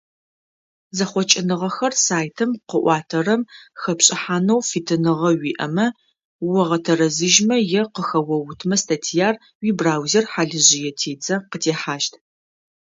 [0.97, 3.41] Зэхъокӏыныгъэхэр сайтым къыӏуатэрэм
[3.81, 5.85] хэпшӏыхьанэу фитыныгъэ уиӏэмэ,
[6.59, 12.13] огъэтэрэзыжьмэ е къыхэоутымэ статьяр, уибраузер хьалыжъые тедзэ къытехьащт.